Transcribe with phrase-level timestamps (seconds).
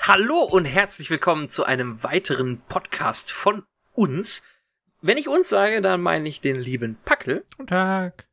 [0.00, 4.42] Hallo und herzlich willkommen zu einem weiteren Podcast von uns.
[5.02, 7.44] Wenn ich uns sage, dann meine ich den lieben Packel.
[7.56, 8.26] Guten Tag.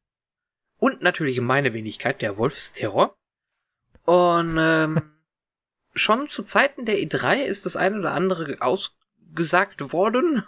[0.77, 3.17] Und natürlich meine Wenigkeit, der Wolfsterror.
[4.05, 5.01] Und ähm,
[5.93, 10.45] schon zu Zeiten der E3 ist das eine oder andere ausgesagt worden.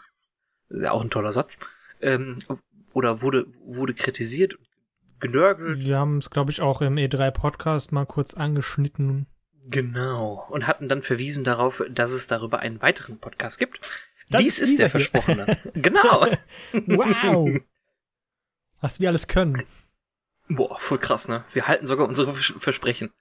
[0.70, 1.58] Ja, auch ein toller Satz.
[2.00, 2.40] Ähm,
[2.94, 4.58] oder wurde, wurde kritisiert,
[5.20, 5.80] genörgelt.
[5.80, 9.28] Wir haben es, glaube ich, auch im E3-Podcast mal kurz angeschnitten.
[9.70, 10.48] Genau.
[10.50, 13.80] Und hatten dann verwiesen darauf, dass es darüber einen weiteren Podcast gibt.
[14.30, 14.92] Das Dies ist ist der hier.
[14.92, 15.58] versprochene.
[15.74, 16.28] genau.
[16.74, 17.60] Wow.
[18.82, 19.64] Was wir alles können.
[20.50, 21.44] Boah, voll krass, ne?
[21.54, 23.12] Wir halten sogar unsere Vers- Versprechen.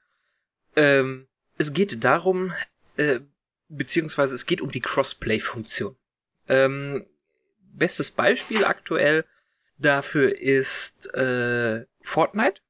[0.77, 1.27] Ähm,
[1.59, 2.53] es geht darum,
[2.97, 3.21] äh,
[3.69, 5.97] beziehungsweise es geht um die Crossplay-Funktion.
[6.49, 7.07] Ähm,
[7.73, 9.25] bestes Beispiel aktuell
[9.79, 12.61] dafür ist äh, Fortnite,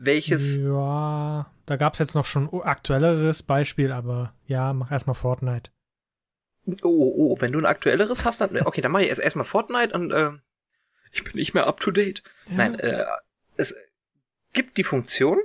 [0.00, 5.70] welches Ja, da gab es jetzt noch schon aktuelleres Beispiel, aber ja, mach erstmal Fortnite.
[6.66, 9.44] Oh, oh, oh, wenn du ein aktuelleres hast, dann okay, dann mache ich erst erstmal
[9.44, 10.30] Fortnite und äh,
[11.12, 12.22] ich bin nicht mehr up to date.
[12.48, 13.04] Nein, äh,
[13.56, 13.74] es
[14.52, 15.38] gibt die Funktion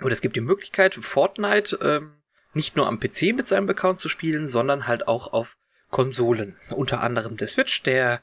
[0.00, 2.22] oder es gibt die Möglichkeit, Fortnite ähm,
[2.54, 5.56] nicht nur am PC mit seinem Account zu spielen, sondern halt auch auf
[5.90, 8.22] Konsolen, unter anderem der Switch, der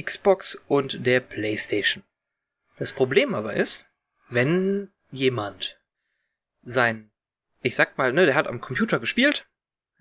[0.00, 2.04] Xbox und der PlayStation.
[2.78, 3.87] Das Problem aber ist,
[4.28, 5.80] wenn jemand
[6.62, 7.10] sein,
[7.62, 9.48] ich sag mal, ne, der hat am Computer gespielt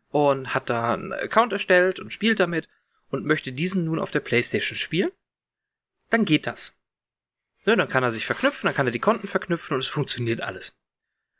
[0.10, 2.68] und hat da einen Account erstellt und spielt damit
[3.10, 5.12] und möchte diesen nun auf der PlayStation spielen,
[6.10, 6.76] dann geht das.
[7.66, 10.42] Ne, dann kann er sich verknüpfen, dann kann er die Konten verknüpfen und es funktioniert
[10.42, 10.76] alles.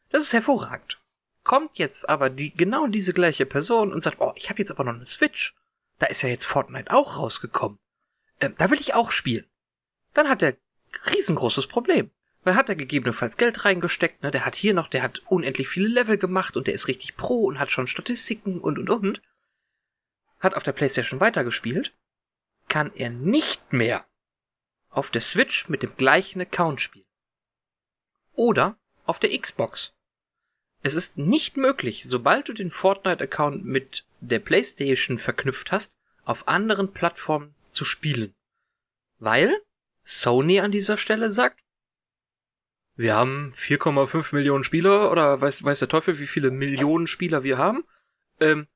[0.10, 1.02] Das ist hervorragend.
[1.44, 4.84] Kommt jetzt aber die genau diese gleiche Person und sagt, oh, ich habe jetzt aber
[4.84, 5.56] noch eine Switch.
[6.00, 7.80] Da ist ja jetzt Fortnite auch rausgekommen.
[8.42, 9.46] Ähm, da will ich auch spielen.
[10.14, 10.58] Dann hat er
[11.10, 12.12] riesengroßes Problem.
[12.48, 14.32] Weil hat er gegebenenfalls Geld reingesteckt, ne?
[14.32, 17.44] Der hat hier noch, der hat unendlich viele Level gemacht und der ist richtig pro
[17.44, 19.22] und hat schon Statistiken und und und.
[20.40, 21.94] Hat auf der Playstation weitergespielt.
[22.70, 24.08] Kann er nicht mehr
[24.88, 27.10] auf der Switch mit dem gleichen Account spielen.
[28.32, 29.94] Oder auf der Xbox.
[30.82, 36.94] Es ist nicht möglich, sobald du den Fortnite-Account mit der PlayStation verknüpft hast, auf anderen
[36.94, 38.34] Plattformen zu spielen.
[39.20, 39.54] Weil
[40.04, 41.62] Sony an dieser Stelle sagt,
[42.98, 47.60] wir haben 4,5 Millionen Spieler oder weiß, weiß der Teufel, wie viele Millionen Spieler wir
[47.60, 47.84] haben.
[48.40, 48.68] Ähm,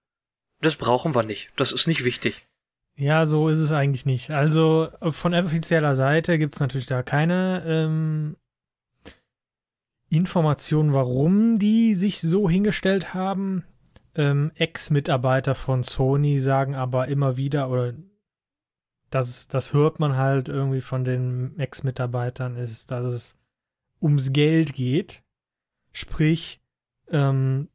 [0.62, 1.52] das brauchen wir nicht.
[1.56, 2.48] Das ist nicht wichtig.
[2.96, 4.30] Ja, so ist es eigentlich nicht.
[4.30, 8.38] Also von offizieller Seite gibt es natürlich da keine ähm,
[10.10, 13.64] Informationen, warum die sich so hingestellt haben.
[14.14, 17.94] Ähm, Ex-Mitarbeiter von Sony sagen aber immer wieder, oder
[19.10, 23.41] das, das hört man halt irgendwie von den Ex-Mitarbeitern, ist, dass es
[24.02, 25.24] ums Geld geht.
[25.92, 26.62] Sprich,
[27.10, 27.70] ähm,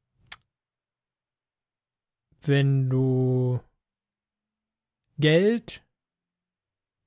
[2.42, 3.60] wenn du
[5.19, 5.84] Geld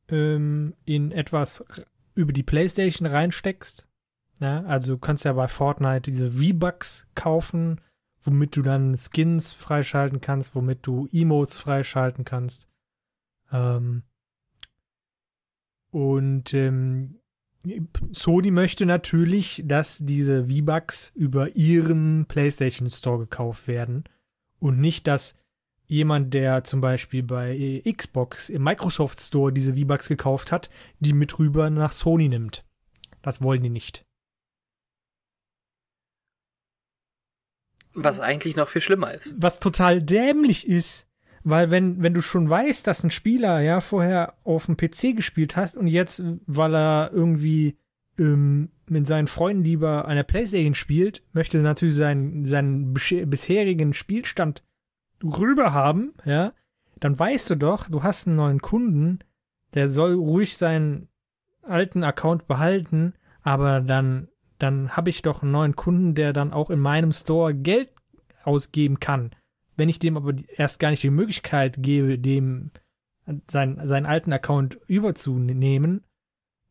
[0.07, 1.63] ähm, in etwas
[2.15, 3.87] über die PlayStation reinsteckst.
[4.39, 7.81] Ja, also du kannst ja bei Fortnite diese V-Bucks kaufen,
[8.23, 12.69] womit du dann Skins freischalten kannst, womit du Emotes freischalten kannst.
[13.51, 14.03] Ähm,
[15.91, 17.19] und ähm,
[18.11, 24.05] Sony möchte natürlich, dass diese V-Bucks über ihren PlayStation Store gekauft werden
[24.59, 25.35] und nicht, dass
[25.85, 31.37] jemand, der zum Beispiel bei Xbox im Microsoft Store diese V-Bucks gekauft hat, die mit
[31.37, 32.63] rüber nach Sony nimmt.
[33.21, 34.05] Das wollen die nicht.
[37.93, 39.35] Was eigentlich noch viel schlimmer ist.
[39.37, 41.08] Was total dämlich ist,
[41.43, 45.55] weil wenn, wenn du schon weißt, dass ein Spieler ja vorher auf dem PC gespielt
[45.55, 47.77] hast und jetzt, weil er irgendwie
[48.17, 54.63] ähm, mit seinen Freunden lieber an der Playstation spielt, möchte natürlich seinen, seinen bisherigen Spielstand
[55.23, 56.53] rüber haben, ja,
[56.99, 59.19] dann weißt du doch, du hast einen neuen Kunden,
[59.73, 61.07] der soll ruhig seinen
[61.61, 64.27] alten Account behalten, aber dann,
[64.57, 67.89] dann habe ich doch einen neuen Kunden, der dann auch in meinem Store Geld
[68.43, 69.31] ausgeben kann.
[69.79, 72.71] Wenn ich dem aber erst gar nicht die Möglichkeit gebe, dem
[73.49, 76.03] sein, seinen alten Account überzunehmen,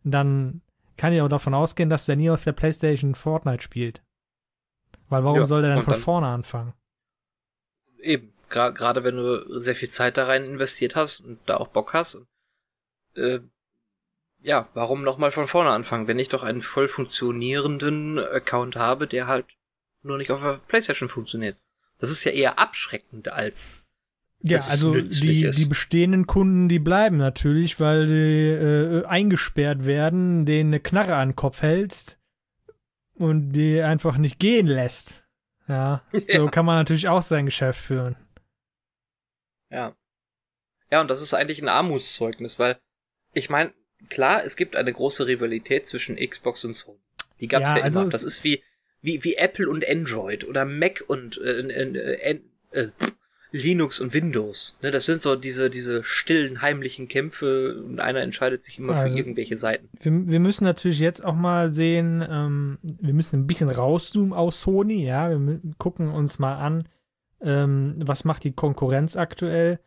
[0.05, 0.61] dann
[0.99, 4.03] kann ich auch davon ausgehen, dass der nie auf der PlayStation Fortnite spielt.
[5.09, 6.75] Weil warum Ja, soll der dann von dann- vorne anfangen?
[8.01, 11.69] Eben, gra- gerade wenn du sehr viel Zeit da rein investiert hast und da auch
[11.69, 12.21] Bock hast.
[13.15, 13.41] Äh,
[14.41, 19.27] ja, warum nochmal von vorne anfangen, wenn ich doch einen voll funktionierenden Account habe, der
[19.29, 19.47] halt
[20.03, 21.57] nur nicht auf der Playstation funktioniert.
[21.99, 23.85] Das ist ja eher abschreckend als
[24.41, 25.59] Ja, also die, ist.
[25.59, 31.31] die bestehenden Kunden, die bleiben natürlich, weil die äh, eingesperrt werden, denen eine Knarre an
[31.31, 32.19] den Kopf hältst
[33.15, 35.27] und die einfach nicht gehen lässt.
[35.67, 36.51] Ja, so ja.
[36.51, 38.17] kann man natürlich auch sein Geschäft führen.
[39.71, 39.95] Ja.
[40.91, 42.79] Ja, und das ist eigentlich ein Armutszeugnis, weil
[43.35, 43.75] ich meine,
[44.09, 46.99] klar, es gibt eine große Rivalität zwischen Xbox und Sony.
[47.41, 48.11] Die gab's ja, ja also immer.
[48.11, 48.63] Das ist wie,
[49.01, 52.41] wie, wie Apple und Android oder Mac und äh, äh,
[52.73, 52.89] äh,
[53.51, 54.79] Linux und Windows.
[54.83, 59.15] Ne, das sind so diese, diese stillen, heimlichen Kämpfe und einer entscheidet sich immer also,
[59.15, 59.89] für irgendwelche Seiten.
[60.01, 64.61] Wir, wir müssen natürlich jetzt auch mal sehen, ähm, wir müssen ein bisschen rauszoomen aus
[64.61, 65.31] Sony, ja.
[65.31, 66.89] Wir gucken uns mal an,
[67.41, 69.81] ähm, was macht die Konkurrenz aktuell.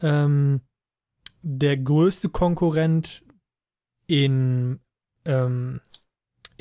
[0.00, 0.60] Ähm,
[1.42, 3.24] der größte Konkurrent
[4.06, 4.78] in
[5.24, 5.80] ähm,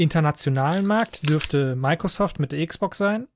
[0.01, 3.27] internationalen Markt dürfte Microsoft mit der Xbox sein.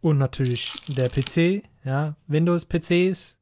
[0.00, 3.40] Und natürlich der PC, ja, Windows-PCs.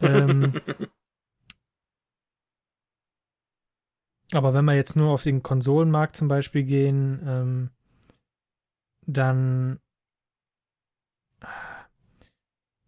[0.00, 0.60] Ähm,
[4.32, 7.70] aber wenn wir jetzt nur auf den Konsolenmarkt zum Beispiel gehen, ähm,
[9.06, 9.78] dann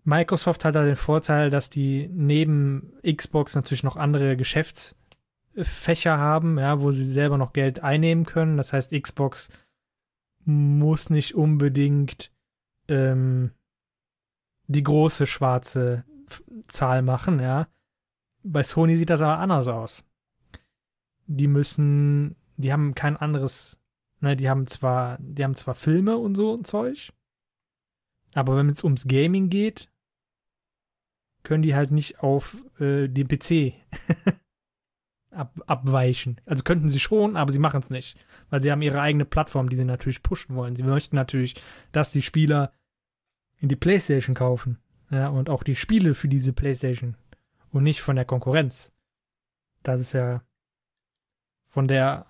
[0.04, 4.36] Microsoft hat da den Vorteil, dass die neben Xbox natürlich noch andere
[5.54, 8.56] Geschäftsfächer haben, ja, wo sie selber noch Geld einnehmen können.
[8.56, 9.50] Das heißt, Xbox
[10.44, 12.30] muss nicht unbedingt
[12.88, 13.52] ähm,
[14.66, 16.04] die große schwarze
[16.68, 17.68] Zahl machen, ja.
[18.42, 20.04] Bei Sony sieht das aber anders aus.
[21.26, 23.78] Die müssen, die haben kein anderes,
[24.20, 27.12] ne, die haben zwar, die haben zwar Filme und so und Zeug,
[28.34, 29.90] aber wenn es ums Gaming geht,
[31.42, 33.74] können die halt nicht auf äh, den PC
[35.34, 36.40] ab, abweichen.
[36.46, 38.16] Also könnten sie schon, aber sie machen es nicht.
[38.50, 40.76] Weil sie haben ihre eigene Plattform, die sie natürlich pushen wollen.
[40.76, 41.54] Sie möchten natürlich,
[41.92, 42.72] dass die Spieler
[43.58, 44.78] in die Playstation kaufen.
[45.10, 47.16] Ja, und auch die Spiele für diese Playstation.
[47.70, 48.92] Und nicht von der Konkurrenz.
[49.82, 50.42] Das ist ja
[51.68, 52.26] von der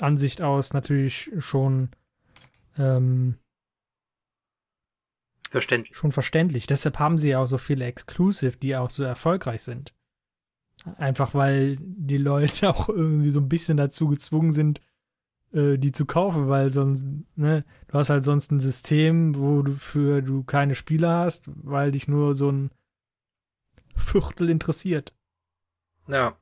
[0.00, 1.90] Ansicht aus natürlich schon
[2.78, 3.38] ähm,
[5.50, 5.96] verständlich.
[5.96, 6.66] Schon verständlich.
[6.66, 9.94] Deshalb haben sie ja auch so viele Exclusive, die auch so erfolgreich sind.
[10.96, 14.80] Einfach weil die Leute auch irgendwie so ein bisschen dazu gezwungen sind,
[15.52, 17.04] äh, die zu kaufen, weil sonst,
[17.36, 21.92] ne, du hast halt sonst ein System, wo du für du keine Spieler hast, weil
[21.92, 22.70] dich nur so ein
[23.96, 25.14] Viertel interessiert.
[26.06, 26.36] Ja.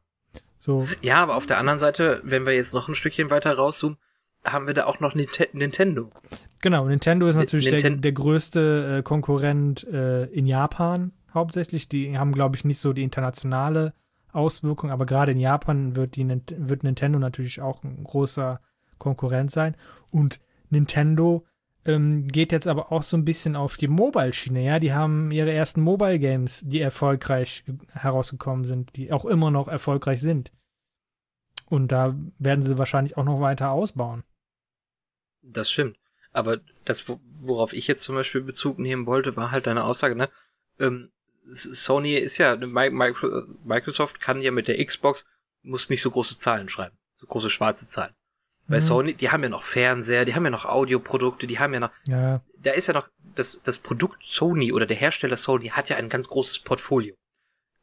[0.58, 0.86] So.
[1.02, 3.98] Ja, aber auf der anderen Seite, wenn wir jetzt noch ein Stückchen weiter rauszoomen,
[4.44, 6.08] haben wir da auch noch Nintendo.
[6.60, 11.88] Genau, Nintendo ist natürlich Ninten der, der größte äh, Konkurrent äh, in Japan hauptsächlich.
[11.88, 13.94] Die haben, glaube ich, nicht so die internationale
[14.32, 18.60] Auswirkung, aber gerade in Japan wird, die, wird Nintendo natürlich auch ein großer
[18.98, 19.76] Konkurrent sein.
[20.10, 20.40] Und
[20.70, 21.46] Nintendo
[21.84, 24.62] ähm, geht jetzt aber auch so ein bisschen auf die Mobile-Schiene.
[24.62, 30.20] Ja, die haben ihre ersten Mobile-Games, die erfolgreich herausgekommen sind, die auch immer noch erfolgreich
[30.20, 30.52] sind.
[31.66, 34.24] Und da werden sie wahrscheinlich auch noch weiter ausbauen.
[35.42, 35.98] Das stimmt.
[36.32, 37.04] Aber das,
[37.40, 40.28] worauf ich jetzt zum Beispiel Bezug nehmen wollte, war halt deine Aussage, ne?
[40.78, 41.10] Ähm,
[41.50, 45.26] Sony ist ja, Microsoft kann ja mit der Xbox,
[45.62, 46.96] muss nicht so große Zahlen schreiben.
[47.12, 48.14] So große schwarze Zahlen.
[48.66, 48.84] Weil mhm.
[48.84, 51.90] Sony, die haben ja noch Fernseher, die haben ja noch Audioprodukte, die haben ja noch,
[52.06, 52.42] ja.
[52.58, 56.08] da ist ja noch, das, das Produkt Sony oder der Hersteller Sony hat ja ein
[56.08, 57.14] ganz großes Portfolio.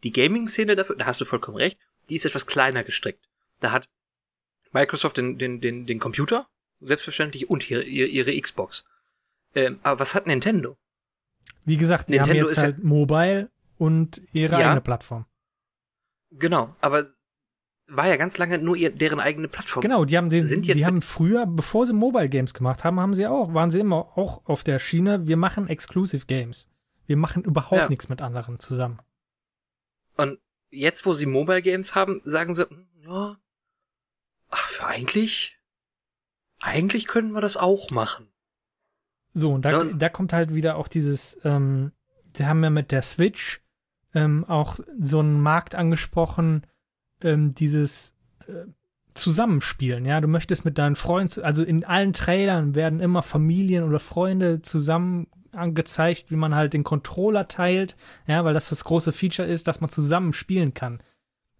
[0.03, 1.79] Die Gaming-Szene dafür, da hast du vollkommen recht,
[2.09, 3.27] die ist etwas kleiner gestrickt.
[3.59, 3.89] Da hat
[4.71, 6.47] Microsoft den, den, den, den Computer,
[6.81, 8.85] selbstverständlich, und ihre, ihre Xbox.
[9.55, 10.77] Ähm, aber was hat Nintendo?
[11.63, 15.25] Wie gesagt, die Nintendo haben jetzt halt ja, Mobile und ihre ja, eigene Plattform.
[16.31, 17.05] Genau, aber
[17.87, 19.81] war ja ganz lange nur ihr, deren eigene Plattform.
[19.81, 23.13] Genau, die haben den, Sind die haben früher, bevor sie Mobile Games gemacht haben, haben
[23.13, 26.69] sie auch, waren sie immer auch auf der Schiene, wir machen Exclusive Games.
[27.05, 27.89] Wir machen überhaupt ja.
[27.89, 28.99] nichts mit anderen zusammen.
[30.17, 30.39] Und
[30.71, 33.37] jetzt, wo sie Mobile Games haben, sagen sie, hm, ja,
[34.49, 35.59] ach, für eigentlich,
[36.59, 38.31] eigentlich können wir das auch machen.
[39.33, 39.83] So, und da, ja.
[39.83, 41.91] da kommt halt wieder auch dieses, ähm,
[42.33, 43.61] sie haben ja mit der Switch
[44.15, 46.63] ähm, auch so einen Markt angesprochen,
[47.21, 48.15] ähm, dieses
[48.47, 48.65] äh,
[49.13, 53.99] Zusammenspielen, ja, du möchtest mit deinen Freunden, also in allen Trailern werden immer Familien oder
[53.99, 57.95] Freunde zusammen angezeigt, wie man halt den Controller teilt,
[58.27, 61.01] ja, weil das das große Feature ist, dass man zusammen spielen kann.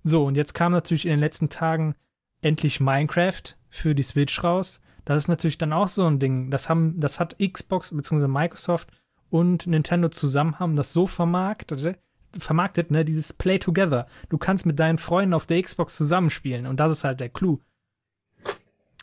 [0.03, 1.95] So, und jetzt kam natürlich in den letzten Tagen
[2.41, 4.81] endlich Minecraft für die Switch raus.
[5.05, 6.51] Das ist natürlich dann auch so ein Ding.
[6.51, 8.27] Das haben, das hat Xbox bzw.
[8.27, 8.89] Microsoft
[9.29, 11.95] und Nintendo zusammen haben das so vermarktet,
[12.39, 14.07] vermarktet, ne, dieses Play Together.
[14.29, 17.59] Du kannst mit deinen Freunden auf der Xbox zusammenspielen und das ist halt der Clou.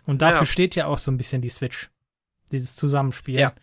[0.06, 0.46] Und dafür ja.
[0.46, 1.90] steht ja auch so ein bisschen die Switch.
[2.50, 3.40] Dieses Zusammenspielen.
[3.40, 3.54] Ja.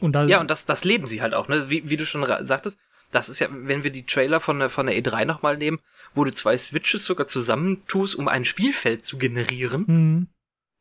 [0.00, 1.70] Und ja, und das, das leben sie halt auch, ne?
[1.70, 2.78] Wie, wie du schon sagtest,
[3.12, 5.78] das ist ja, wenn wir die Trailer von der, von der E3 nochmal nehmen,
[6.14, 9.84] wo du zwei Switches sogar zusammentust, um ein Spielfeld zu generieren.
[9.86, 10.28] Mhm.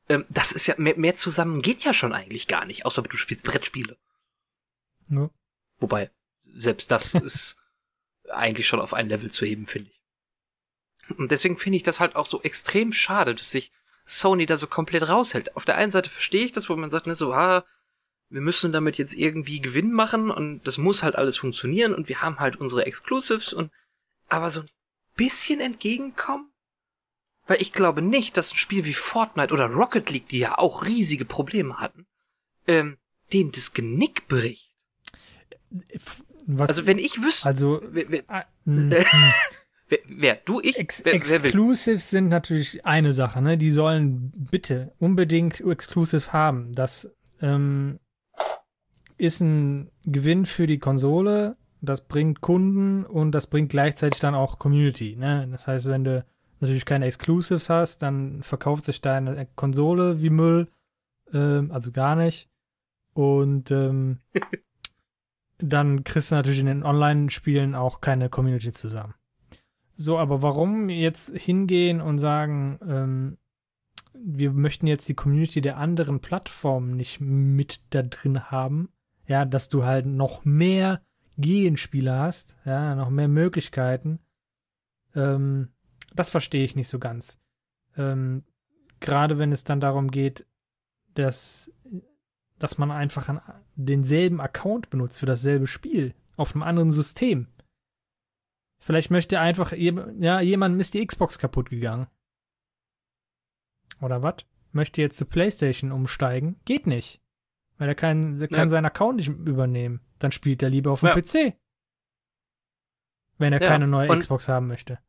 [0.10, 3.18] Ähm, das ist ja, mehr, mehr zusammen geht ja schon eigentlich gar nicht, außer du
[3.18, 3.98] spielst Brettspiele.
[5.10, 5.30] Ja.
[5.80, 6.10] Wobei,
[6.56, 7.58] selbst das ist
[8.34, 11.18] eigentlich schon auf ein Level zu heben, finde ich.
[11.18, 13.72] Und deswegen finde ich das halt auch so extrem schade, dass sich
[14.06, 15.56] Sony da so komplett raushält.
[15.56, 17.66] Auf der einen Seite verstehe ich das, wo man sagt, ne, so, ah,
[18.30, 22.22] wir müssen damit jetzt irgendwie Gewinn machen und das muss halt alles funktionieren und wir
[22.22, 23.72] haben halt unsere Exclusives und
[24.28, 24.70] aber so ein
[25.16, 26.52] bisschen entgegenkommen?
[27.46, 30.86] Weil ich glaube nicht, dass ein Spiel wie Fortnite oder Rocket League, die ja auch
[30.86, 32.08] riesige Probleme hatten,
[32.68, 32.98] ähm,
[33.32, 34.74] denen das Genick bricht.
[36.46, 39.34] Was, also wenn ich wüsste, also wer, wer, ah, hm, hm.
[39.88, 41.02] wer, wer du, ich, Ex?
[41.02, 43.58] Exclusives sind natürlich eine Sache, ne?
[43.58, 46.74] Die sollen bitte unbedingt Exclusive haben.
[46.74, 47.10] Das
[47.42, 48.00] ähm,
[49.18, 54.60] ist ein Gewinn für die Konsole, das bringt Kunden und das bringt gleichzeitig dann auch
[54.60, 55.16] Community.
[55.18, 55.48] Ne?
[55.52, 56.26] Das heißt, wenn du
[56.60, 60.70] natürlich keine Exclusives hast, dann verkauft sich deine Konsole wie Müll,
[61.34, 62.50] ähm, also gar nicht.
[63.14, 64.20] Und ähm,
[65.58, 69.14] dann kriegst du natürlich in den Online-Spielen auch keine Community zusammen.
[69.96, 73.38] So, aber warum jetzt hingehen und sagen, ähm,
[74.14, 78.90] wir möchten jetzt die Community der anderen Plattformen nicht mit da drin haben?
[79.28, 81.02] Ja, dass du halt noch mehr
[81.38, 84.20] Gegenspieler hast, ja, noch mehr Möglichkeiten.
[85.16, 85.70] Ähm,
[86.14, 87.40] das verstehe ich nicht so ganz.
[87.98, 88.44] Ähm,
[89.00, 90.46] Gerade wenn es dann darum geht,
[91.14, 91.72] dass,
[92.60, 93.42] dass man einfach an
[93.76, 97.48] denselben Account benutzt für dasselbe Spiel auf einem anderen System.
[98.80, 102.08] Vielleicht möchte einfach, ja, jemandem ist die Xbox kaputt gegangen.
[104.02, 104.46] Oder was?
[104.72, 106.60] Möchte jetzt zu PlayStation umsteigen?
[106.66, 107.22] Geht nicht.
[107.78, 108.70] Weil er kann, er kann ja.
[108.70, 110.02] seinen Account nicht übernehmen.
[110.20, 111.16] Dann spielt er lieber auf dem ja.
[111.16, 111.58] PC.
[113.38, 113.68] Wenn er ja.
[113.68, 115.00] keine neue Und Xbox haben möchte.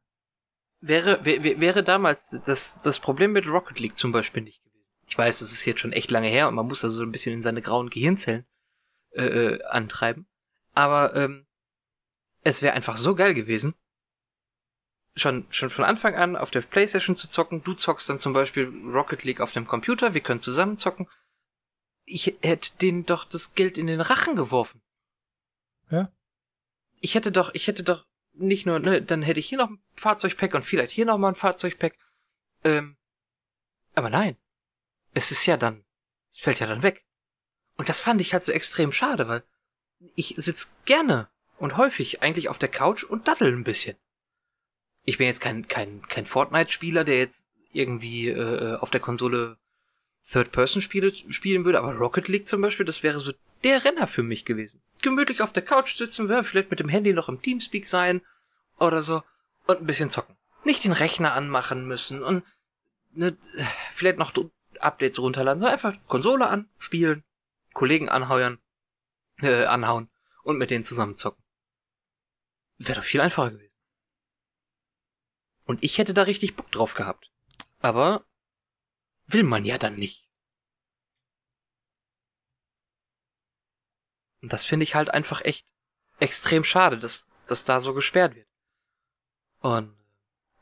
[0.80, 4.63] Wäre, wäre damals das, das Problem mit Rocket League zum Beispiel nicht.
[5.06, 7.12] Ich weiß, das ist jetzt schon echt lange her und man muss also so ein
[7.12, 8.46] bisschen in seine grauen Gehirnzellen
[9.12, 10.26] äh, äh antreiben.
[10.74, 11.46] Aber ähm,
[12.42, 13.74] es wäre einfach so geil gewesen,
[15.16, 17.62] schon, schon von Anfang an auf der Playstation zu zocken.
[17.62, 21.08] Du zockst dann zum Beispiel Rocket League auf dem Computer, wir können zusammen zocken.
[22.04, 24.82] Ich hätte denen doch das Geld in den Rachen geworfen.
[25.90, 26.12] Ja?
[27.00, 29.82] Ich hätte doch, ich hätte doch nicht nur, ne, dann hätte ich hier noch ein
[29.94, 31.96] Fahrzeugpack und vielleicht hier noch mal ein Fahrzeugpack.
[32.64, 32.96] Ähm,
[33.94, 34.36] aber nein.
[35.14, 35.84] Es ist ja dann,
[36.30, 37.04] es fällt ja dann weg.
[37.76, 39.42] Und das fand ich halt so extrem schade, weil
[40.14, 41.28] ich sitz gerne
[41.58, 43.96] und häufig eigentlich auf der Couch und daddel ein bisschen.
[45.04, 49.58] Ich bin jetzt kein, kein, kein Fortnite-Spieler, der jetzt irgendwie äh, auf der Konsole
[50.30, 54.44] Third-Person-Spiele spielen würde, aber Rocket League zum Beispiel, das wäre so der Renner für mich
[54.44, 54.80] gewesen.
[55.02, 58.22] Gemütlich auf der Couch sitzen, vielleicht mit dem Handy noch im Teamspeak sein
[58.78, 59.22] oder so
[59.66, 60.36] und ein bisschen zocken.
[60.64, 62.42] Nicht den Rechner anmachen müssen und
[63.12, 63.36] ne,
[63.92, 64.32] vielleicht noch
[64.82, 67.24] Updates runterladen, sondern einfach Konsole an, spielen,
[67.72, 68.58] Kollegen anheuern,
[69.40, 70.10] äh, anhauen
[70.42, 71.42] und mit denen zusammen zocken.
[72.78, 73.72] Wäre doch viel einfacher gewesen.
[75.64, 77.30] Und ich hätte da richtig Bock drauf gehabt.
[77.80, 78.26] Aber
[79.26, 80.28] will man ja dann nicht.
[84.42, 85.66] Und das finde ich halt einfach echt
[86.18, 88.48] extrem schade, dass, dass da so gesperrt wird.
[89.60, 89.96] Und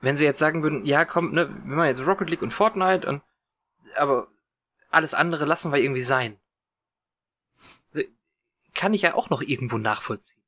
[0.00, 3.08] wenn sie jetzt sagen würden, ja komm, ne, wir machen jetzt Rocket League und Fortnite
[3.08, 3.22] und
[3.96, 4.28] aber
[4.90, 6.38] alles andere lassen wir irgendwie sein.
[8.74, 10.42] Kann ich ja auch noch irgendwo nachvollziehen.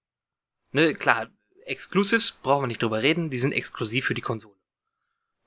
[0.72, 1.30] Ne, klar,
[1.66, 4.58] Exclusives brauchen wir nicht drüber reden, die sind exklusiv für die Konsole.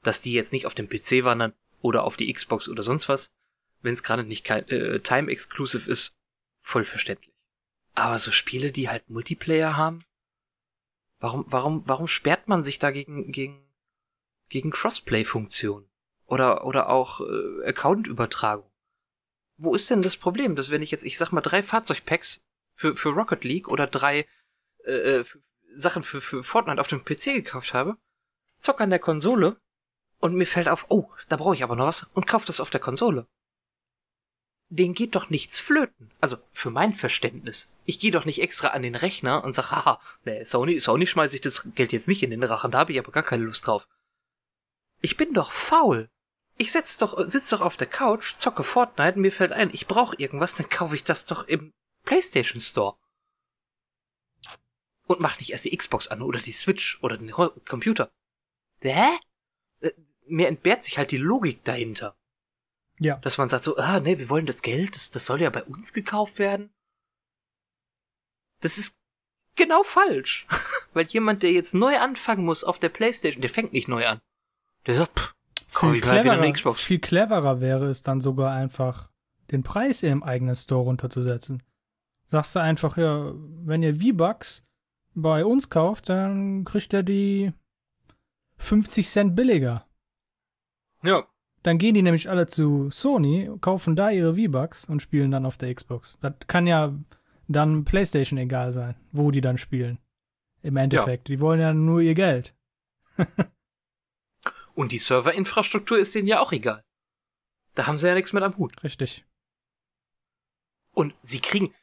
[0.03, 3.31] Dass die jetzt nicht auf dem PC wandern oder auf die Xbox oder sonst was,
[3.81, 6.15] wenn es gerade nicht äh, Time Exclusive ist,
[6.61, 7.35] voll verständlich.
[7.93, 10.03] Aber so Spiele, die halt Multiplayer haben,
[11.19, 13.67] warum, warum, warum sperrt man sich da gegen, gegen,
[14.49, 15.86] gegen Crossplay-Funktionen?
[16.27, 18.69] Oder, oder auch äh, Account-Übertragung?
[19.57, 22.95] Wo ist denn das Problem, dass wenn ich jetzt, ich sag mal, drei Fahrzeugpacks für,
[22.95, 24.27] für Rocket League oder drei
[24.83, 25.25] äh, äh
[25.75, 27.97] Sachen für, für Fortnite auf dem PC gekauft habe,
[28.59, 29.57] zock an der Konsole
[30.19, 32.71] und mir fällt auf, oh, da brauche ich aber noch was und kauf das auf
[32.71, 33.27] der Konsole.
[34.69, 36.11] Den geht doch nichts flöten.
[36.19, 37.73] Also für mein Verständnis.
[37.85, 41.35] Ich gehe doch nicht extra an den Rechner und sag, haha, nee, Sony, Sony schmeiße
[41.35, 43.67] ich das Geld jetzt nicht in den Rachen, da habe ich aber gar keine Lust
[43.67, 43.87] drauf.
[45.01, 46.09] Ich bin doch faul.
[46.57, 50.15] Ich setz doch, sitz doch auf der Couch, zocke Fortnite, mir fällt ein, ich brauche
[50.17, 51.71] irgendwas, dann kaufe ich das doch im
[52.03, 52.97] PlayStation Store
[55.07, 58.11] und mach nicht erst die Xbox an oder die Switch oder den Computer.
[58.81, 59.17] Hä?
[59.79, 59.91] Äh,
[60.27, 62.15] mir entbehrt sich halt die Logik dahinter.
[62.99, 63.15] Ja.
[63.17, 65.63] Dass man sagt so, ah, nee, wir wollen das Geld, das, das soll ja bei
[65.63, 66.73] uns gekauft werden.
[68.59, 68.97] Das ist
[69.55, 70.45] genau falsch.
[70.93, 74.19] Weil jemand, der jetzt neu anfangen muss auf der Playstation, der fängt nicht neu an.
[74.87, 75.33] Der sagt, pff,
[75.67, 79.09] Viel cleverer, viel cleverer wäre es dann sogar einfach,
[79.51, 81.63] den Preis im eigenen Store runterzusetzen.
[82.25, 84.63] Sagst du einfach, ja, wenn ihr V-Bucks
[85.13, 87.53] bei uns kauft, dann kriegt ihr die
[88.57, 89.85] 50 Cent billiger.
[91.03, 91.23] Ja.
[91.63, 95.57] Dann gehen die nämlich alle zu Sony, kaufen da ihre V-Bucks und spielen dann auf
[95.57, 96.17] der Xbox.
[96.21, 96.93] Das kann ja
[97.47, 99.99] dann PlayStation egal sein, wo die dann spielen.
[100.61, 101.27] Im Endeffekt.
[101.29, 102.53] Die wollen ja nur ihr Geld.
[104.77, 106.83] Und die Serverinfrastruktur ist denen ja auch egal.
[107.73, 108.83] Da haben sie ja nichts mit am Hut.
[108.83, 109.25] Richtig.
[110.91, 111.73] Und sie kriegen,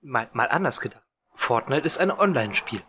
[0.00, 1.02] mal, mal anders gedacht.
[1.34, 2.84] Fortnite ist ein Online-Spiel.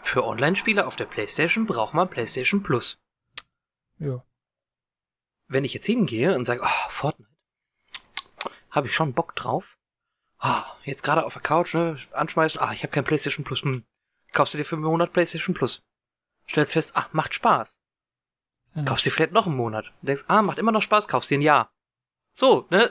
[0.00, 3.02] Für Online-Spieler auf der PlayStation braucht man PlayStation Plus.
[3.98, 4.24] Ja.
[5.46, 7.30] Wenn ich jetzt hingehe und sage, oh, Fortnite,
[8.70, 9.76] habe ich schon Bock drauf.
[10.38, 13.84] Ah, jetzt gerade auf der Couch, ne, anschmeißen, ah, ich habe kein PlayStation Plus, hm.
[14.32, 15.82] Kaufst du dir für einen Monat PlayStation Plus.
[16.48, 17.83] Stellst fest, ach, macht Spaß.
[18.74, 18.84] Ja.
[18.84, 19.92] Kaufst dir vielleicht noch einen Monat.
[20.02, 21.72] Denkst, ah, macht immer noch Spaß, kaufst dir ein Jahr.
[22.32, 22.90] So, ne?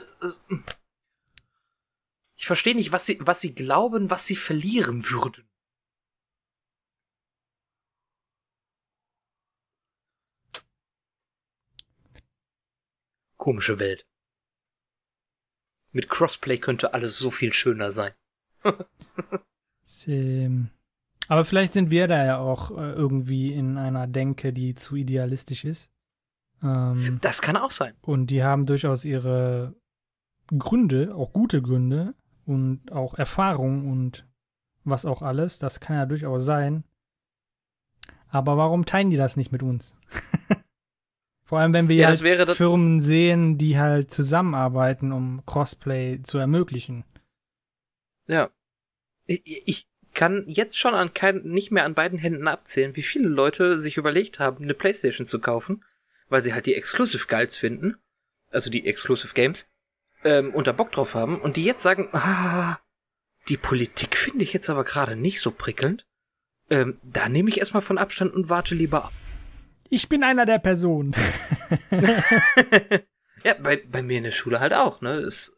[2.36, 5.48] Ich verstehe nicht, was sie, was sie glauben, was sie verlieren würden.
[13.36, 14.06] Komische Welt.
[15.92, 18.14] Mit Crossplay könnte alles so viel schöner sein.
[20.06, 20.70] Ähm,
[21.28, 25.64] aber vielleicht sind wir da ja auch äh, irgendwie in einer Denke, die zu idealistisch
[25.64, 25.90] ist.
[26.62, 27.94] Ähm, Das kann auch sein.
[28.02, 29.74] und die haben durchaus ihre
[30.56, 32.14] Gründe, auch gute Gründe
[32.46, 34.26] und auch Erfahrung und
[34.84, 35.58] was auch alles.
[35.58, 36.84] Das kann ja durchaus sein.
[38.28, 39.96] Aber warum teilen die das nicht mit uns?
[41.44, 47.04] Vor allem, wenn wir Ja, das- Firmen sehen, die halt zusammenarbeiten, um Crossplay zu ermöglichen.
[48.26, 48.50] Ja.
[49.26, 53.28] Ich, ich kann jetzt schon an kein, nicht mehr an beiden Händen abzählen, wie viele
[53.28, 55.84] Leute sich überlegt haben, eine Playstation zu kaufen,
[56.28, 57.96] weil sie halt die Exclusive Guides finden,
[58.50, 59.66] also die Exclusive Games,
[60.24, 62.78] ähm, und da Bock drauf haben, und die jetzt sagen, ah,
[63.48, 66.06] die Politik finde ich jetzt aber gerade nicht so prickelnd.
[66.70, 69.12] Ähm, da nehme ich erstmal von Abstand und warte lieber ab.
[69.90, 71.14] Ich bin einer der Personen.
[73.44, 75.16] Ja, bei, bei mir in der Schule halt auch, ne?
[75.18, 75.54] Es,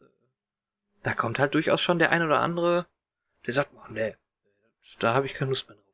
[1.03, 2.85] da kommt halt durchaus schon der ein oder andere,
[3.45, 4.13] der sagt, oh, nee,
[4.99, 5.85] da habe ich keine Lust mehr drauf.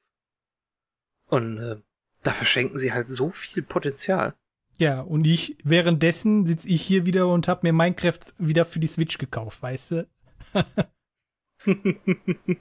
[1.28, 1.82] Und äh,
[2.22, 4.36] da verschenken sie halt so viel Potenzial.
[4.78, 8.88] Ja, und ich, währenddessen sitze ich hier wieder und habe mir Minecraft wieder für die
[8.88, 10.08] Switch gekauft, weißt du?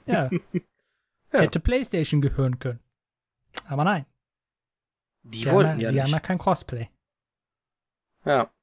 [0.05, 0.29] ja.
[0.29, 1.39] Ja.
[1.39, 2.79] Hätte PlayStation gehören können.
[3.65, 4.05] Aber nein.
[5.23, 6.13] Die, Die, wollten haben, ja die haben nicht.
[6.13, 6.89] ja kein Crossplay.
[8.25, 8.53] Ja.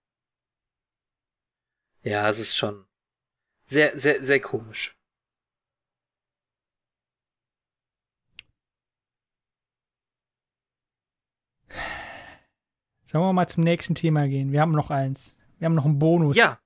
[2.02, 2.86] Ja, es ist schon
[3.64, 4.96] sehr, sehr, sehr komisch.
[13.10, 14.52] Sollen wir mal zum nächsten Thema gehen?
[14.52, 15.36] Wir haben noch eins.
[15.58, 16.36] Wir haben noch einen Bonus.
[16.36, 16.60] Ja,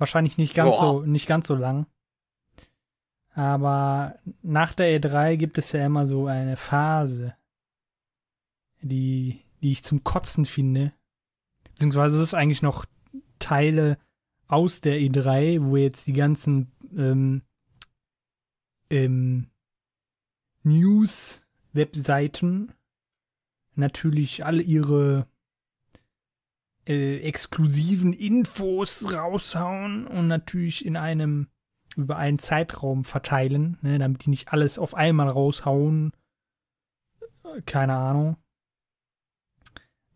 [0.00, 1.02] Wahrscheinlich nicht ganz Boah.
[1.02, 1.86] so, nicht ganz so lang.
[3.34, 7.36] Aber nach der E3 gibt es ja immer so eine Phase,
[8.80, 10.94] die, die ich zum Kotzen finde.
[11.64, 12.86] Beziehungsweise es ist eigentlich noch
[13.38, 13.98] Teile
[14.46, 17.42] aus der E3, wo jetzt die ganzen ähm,
[18.88, 19.50] ähm,
[20.62, 22.72] News-Webseiten
[23.74, 25.26] natürlich alle ihre
[26.90, 31.46] äh, exklusiven Infos raushauen und natürlich in einem
[31.96, 36.12] über einen Zeitraum verteilen, ne, damit die nicht alles auf einmal raushauen.
[37.44, 38.36] Äh, Keine Ahnung.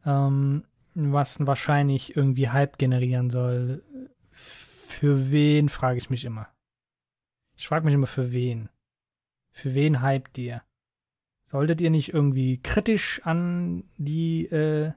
[0.04, 3.84] Ähm, was wahrscheinlich irgendwie Hype generieren soll.
[4.32, 6.48] Für wen, frage ich mich immer.
[7.56, 8.68] Ich frage mich immer, für wen.
[9.52, 10.62] Für wen hypt ihr?
[11.46, 14.92] Solltet ihr nicht irgendwie kritisch an die, äh,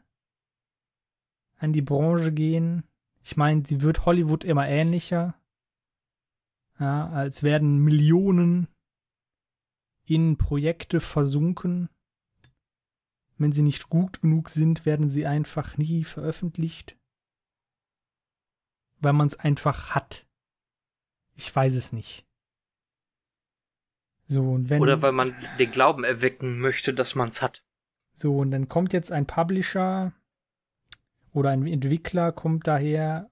[1.57, 2.83] an die Branche gehen?
[3.21, 5.35] Ich meine, sie wird Hollywood immer ähnlicher.
[6.79, 8.67] Ja, als werden Millionen
[10.05, 11.89] in Projekte versunken.
[13.37, 16.97] Wenn sie nicht gut genug sind, werden sie einfach nie veröffentlicht.
[18.99, 20.25] Weil man es einfach hat.
[21.35, 22.25] Ich weiß es nicht.
[24.27, 24.81] So, und wenn.
[24.81, 27.63] oder weil man den Glauben erwecken möchte, dass man's hat.
[28.13, 30.13] So, und dann kommt jetzt ein Publisher
[31.33, 33.29] oder ein Entwickler kommt daher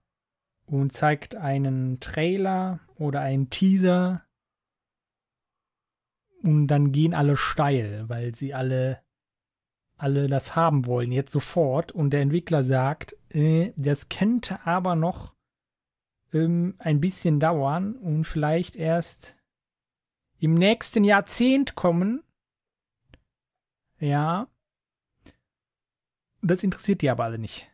[0.66, 4.24] und zeigt einen Trailer oder einen Teaser
[6.44, 9.06] und dann gehen alle steil, weil sie alle
[9.98, 11.92] alle das haben wollen, jetzt sofort.
[11.92, 15.36] Und der Entwickler sagt, äh, das könnte aber noch
[16.34, 19.38] ähm, ein bisschen dauern und vielleicht erst
[20.40, 22.24] im nächsten Jahrzehnt kommen.
[24.00, 24.48] Ja.
[26.42, 27.72] Das interessiert die aber alle nicht.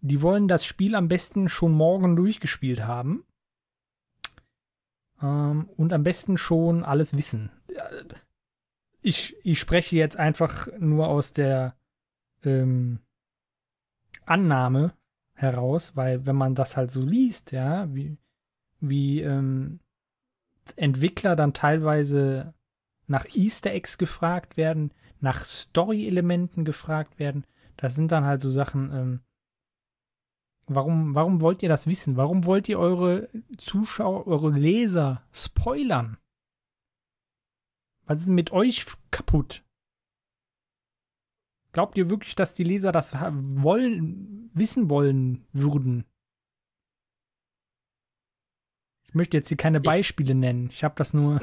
[0.00, 3.24] Die wollen das Spiel am besten schon morgen durchgespielt haben.
[5.20, 7.50] Ähm, und am besten schon alles wissen.
[9.00, 11.76] Ich, ich spreche jetzt einfach nur aus der
[12.42, 13.00] ähm,
[14.24, 14.94] Annahme
[15.34, 18.18] heraus, weil wenn man das halt so liest, ja, wie,
[18.80, 19.80] wie ähm,
[20.74, 22.54] Entwickler dann teilweise
[23.06, 28.92] nach Easter Eggs gefragt werden, nach Story-Elementen gefragt werden, das sind dann halt so Sachen,
[28.92, 29.20] ähm,
[30.66, 32.16] warum, warum wollt ihr das wissen?
[32.16, 36.18] Warum wollt ihr eure Zuschauer, eure Leser spoilern?
[38.04, 39.64] Was ist mit euch kaputt?
[41.72, 46.04] Glaubt ihr wirklich, dass die Leser das wollen, wissen wollen würden?
[49.02, 50.68] Ich möchte jetzt hier keine Beispiele ich, nennen.
[50.70, 51.40] Ich habe das nur.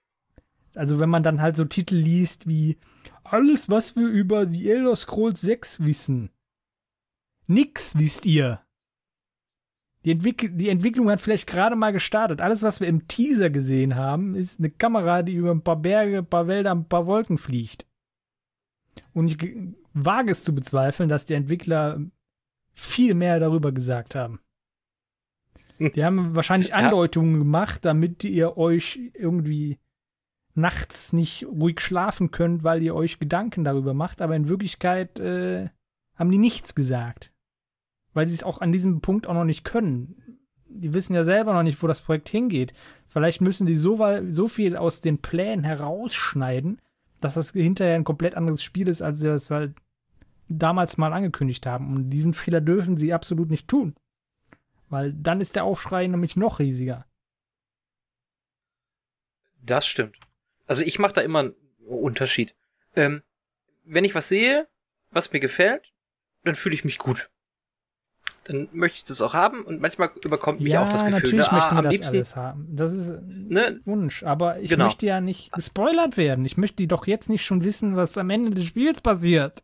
[0.74, 2.78] also, wenn man dann halt so Titel liest wie
[3.24, 6.30] Alles, was wir über die Elder Scrolls 6 wissen.
[7.46, 8.60] Nix wisst ihr.
[10.04, 12.40] Die, Entwick die Entwicklung hat vielleicht gerade mal gestartet.
[12.40, 16.18] Alles, was wir im Teaser gesehen haben, ist eine Kamera, die über ein paar Berge,
[16.18, 17.86] ein paar Wälder, ein paar Wolken fliegt.
[19.12, 19.38] Und ich
[19.94, 22.00] wage es zu bezweifeln, dass die Entwickler
[22.72, 24.40] viel mehr darüber gesagt haben.
[25.78, 27.38] Die haben wahrscheinlich Andeutungen ja.
[27.38, 29.78] gemacht, damit ihr euch irgendwie
[30.54, 35.68] nachts nicht ruhig schlafen könnt, weil ihr euch Gedanken darüber macht, aber in Wirklichkeit äh,
[36.14, 37.32] haben die nichts gesagt.
[38.16, 40.38] Weil sie es auch an diesem Punkt auch noch nicht können.
[40.68, 42.72] Die wissen ja selber noch nicht, wo das Projekt hingeht.
[43.08, 46.80] Vielleicht müssen die so, so viel aus den Plänen herausschneiden,
[47.20, 49.74] dass das hinterher ein komplett anderes Spiel ist, als sie das halt
[50.48, 51.94] damals mal angekündigt haben.
[51.94, 53.94] Und diesen Fehler dürfen sie absolut nicht tun.
[54.88, 57.04] Weil dann ist der Aufschrei nämlich noch riesiger.
[59.60, 60.18] Das stimmt.
[60.66, 61.54] Also ich mache da immer einen
[61.86, 62.54] Unterschied.
[62.94, 63.22] Ähm,
[63.84, 64.66] wenn ich was sehe,
[65.10, 65.92] was mir gefällt,
[66.44, 67.28] dann fühle ich mich gut
[68.48, 71.50] dann möchte ich das auch haben und manchmal überkommt mich ja, auch das Gefühl, natürlich
[71.50, 72.68] ne, ah, am das liebsten alles haben.
[72.70, 73.80] Das ist ne?
[73.84, 74.86] Wunsch, aber ich genau.
[74.86, 76.44] möchte ja nicht gespoilert werden.
[76.44, 79.62] Ich möchte doch jetzt nicht schon wissen, was am Ende des Spiels passiert.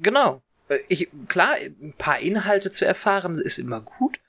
[0.00, 0.42] Genau.
[0.68, 4.20] Äh, ich, klar, ein paar Inhalte zu erfahren ist immer gut,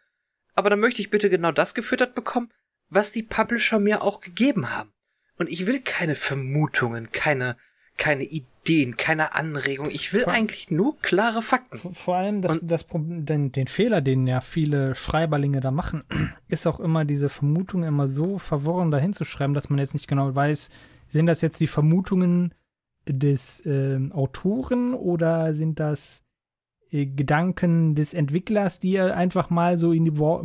[0.53, 2.51] aber dann möchte ich bitte genau das gefüttert bekommen,
[2.89, 4.93] was die Publisher mir auch gegeben haben.
[5.37, 7.57] Und ich will keine Vermutungen, keine,
[7.97, 8.47] keine Ideen,
[8.97, 9.89] keine Anregung.
[9.91, 11.93] Ich will vor, eigentlich nur klare Fakten.
[11.93, 16.03] Vor allem das, das Problem, den, den Fehler, den ja viele Schreiberlinge da machen,
[16.47, 20.07] ist auch immer diese Vermutung immer so verworren dahin zu schreiben, dass man jetzt nicht
[20.07, 20.69] genau weiß,
[21.07, 22.53] sind das jetzt die Vermutungen
[23.07, 26.23] des äh, Autoren oder sind das
[26.89, 30.43] äh, Gedanken des Entwicklers, die er einfach mal so in die Wo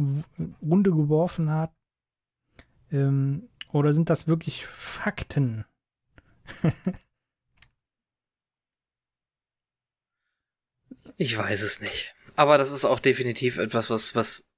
[0.62, 1.72] Runde geworfen hat?
[2.92, 5.64] Ähm, oder sind das wirklich Fakten?
[11.20, 12.14] Ich weiß es nicht.
[12.34, 14.48] Aber das ist auch definitiv etwas, was, was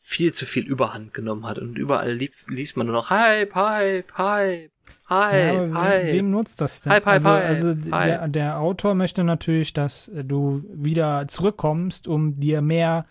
[0.00, 1.58] viel zu viel Überhand genommen hat.
[1.58, 4.70] Und überall lieb, liest man nur noch Hype, Hype, Hype,
[5.10, 6.12] Hype, ja, Hype.
[6.14, 6.94] Wem nutzt das denn?
[6.94, 12.40] Hype, Hype, also, Hype, also Der, der Autor möchte natürlich, dass du wieder zurückkommst, um
[12.40, 13.04] dir mehr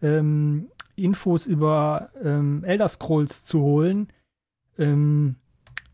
[0.00, 4.10] ähm, Infos über ähm, Elder Scrolls zu holen.
[4.78, 5.36] Ähm,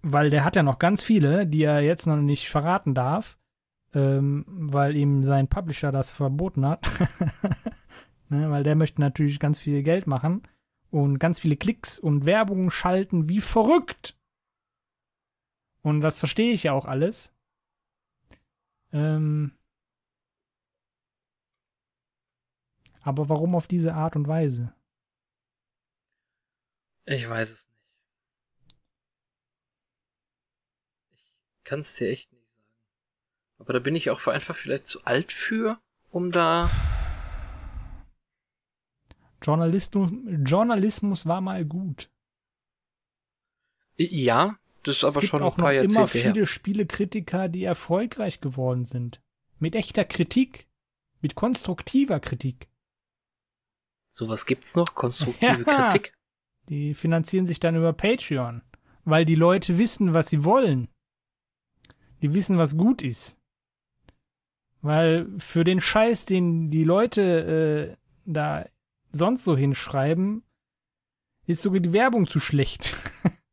[0.03, 3.39] weil der hat ja noch ganz viele, die er jetzt noch nicht verraten darf
[3.95, 6.87] ähm, weil ihm sein Publisher das verboten hat.
[8.29, 10.43] ne, weil der möchte natürlich ganz viel Geld machen
[10.91, 14.19] und ganz viele Klicks und Werbung schalten wie verrückt.
[15.83, 17.33] Und das verstehe ich ja auch alles.
[18.93, 19.53] Ähm,
[23.03, 24.75] aber warum auf diese Art und Weise?
[27.07, 27.75] Ich weiß es nicht.
[31.59, 32.34] Ich kann es dir echt
[33.59, 35.79] aber da bin ich auch einfach vielleicht zu alt für,
[36.11, 36.71] um da.
[39.43, 40.13] Journalismus,
[40.45, 42.11] Journalismus war mal gut.
[43.97, 46.05] Ja, das ist aber schon ein paar Jahrzehnte her.
[46.05, 49.21] Es gibt immer viele Spielekritiker, die erfolgreich geworden sind.
[49.59, 50.67] Mit echter Kritik.
[51.21, 52.69] Mit konstruktiver Kritik.
[54.11, 54.95] Sowas gibt's noch?
[54.95, 56.13] Konstruktive ja, Kritik?
[56.69, 58.63] Die finanzieren sich dann über Patreon.
[59.05, 60.89] Weil die Leute wissen, was sie wollen.
[62.23, 63.39] Die wissen, was gut ist.
[64.85, 68.67] Weil für den Scheiß, den die Leute äh, da
[69.13, 70.43] sonst so hinschreiben,
[71.47, 72.95] ist sogar die Werbung zu schlecht.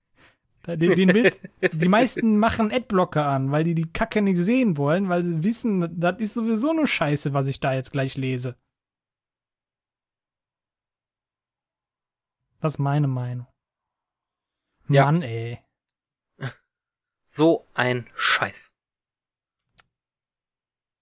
[0.67, 1.39] den, den willst,
[1.71, 5.97] die meisten machen Adblocker an, weil die die Kacke nicht sehen wollen, weil sie wissen,
[5.97, 8.57] das ist sowieso nur Scheiße, was ich da jetzt gleich lese.
[12.59, 13.47] Das ist meine Meinung.
[14.89, 15.05] Ja.
[15.05, 15.59] Mann, ey.
[17.25, 18.73] So ein Scheiß.